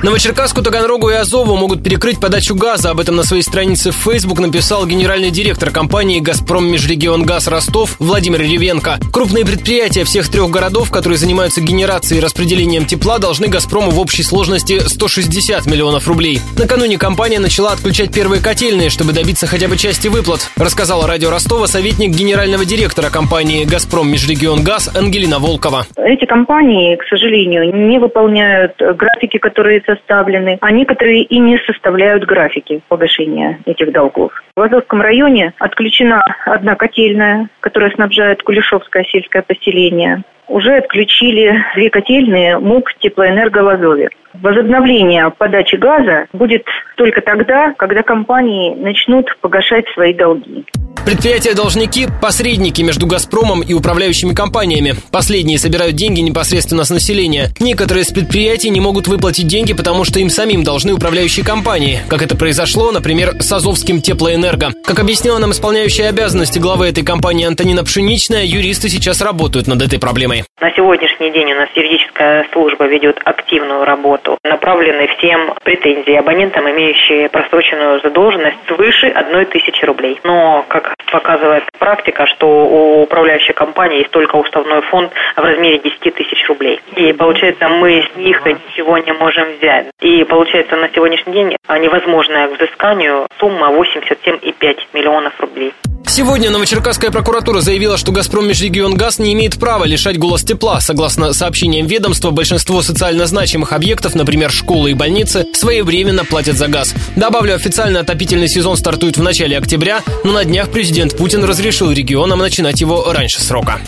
[0.00, 2.90] Новочеркасску, Таганрогу и Азову могут перекрыть подачу газа.
[2.90, 8.40] Об этом на своей странице в Facebook написал генеральный директор компании «Газпром Межрегионгаз Ростов» Владимир
[8.40, 9.00] Ревенко.
[9.12, 14.22] Крупные предприятия всех трех городов, которые занимаются генерацией и распределением тепла, должны «Газпрому» в общей
[14.22, 16.38] сложности 160 миллионов рублей.
[16.56, 21.66] Накануне компания начала отключать первые котельные, чтобы добиться хотя бы части выплат, рассказала радио Ростова
[21.66, 25.88] советник генерального директора компании «Газпром Межрегионгаз» Ангелина Волкова.
[25.96, 32.82] Эти компании, к сожалению, не выполняют графики, которые составлены, а некоторые и не составляют графики
[32.88, 34.32] погашения этих долгов.
[34.56, 40.22] В Азовском районе отключена одна котельная, которая снабжает Кулешовское сельское поселение.
[40.48, 44.08] Уже отключили две котельные МУК «Теплоэнерго» в Азове.
[44.40, 46.64] Возобновление подачи газа будет
[46.96, 50.64] только тогда, когда компании начнут погашать свои долги.
[51.08, 54.92] Предприятия-должники– посредники между «Газпромом» и управляющими компаниями.
[55.10, 57.48] Последние собирают деньги непосредственно с населения.
[57.60, 62.20] Некоторые из предприятий не могут выплатить деньги, потому что им самим должны управляющие компании, как
[62.20, 64.74] это произошло, например, с Азовским теплоэнерго.
[64.84, 69.98] Как объяснила нам исполняющая обязанности главы этой компании Антонина Пшеничная, юристы сейчас работают над этой
[69.98, 70.44] проблемой.
[70.60, 77.28] На сегодняшний день у нас юридическая служба ведет активную работу, направленной всем претензии абонентам, имеющие
[77.28, 80.20] просроченную задолженность свыше одной тысячи рублей.
[80.24, 86.14] Но, как показывает практика, что у управляющей компании есть только уставной фонд в размере 10
[86.14, 86.80] тысяч рублей.
[86.96, 89.86] И получается, мы с них ничего не можем взять.
[90.00, 95.72] И получается, на сегодняшний день невозможная к взысканию сумма 87,5 миллионов рублей.
[96.08, 100.80] Сегодня Новочеркасская прокуратура заявила, что «Газпром Межрегионгаз» не имеет права лишать голос тепла.
[100.80, 106.94] Согласно сообщениям ведомства, большинство социально значимых объектов, например, школы и больницы, своевременно платят за газ.
[107.14, 112.38] Добавлю, официально отопительный сезон стартует в начале октября, но на днях президент Путин разрешил регионам
[112.38, 113.78] начинать его раньше срока.